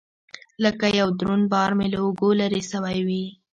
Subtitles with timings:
[0.63, 3.25] لكه يو دروند بار مې له اوږو لرې سوى وي.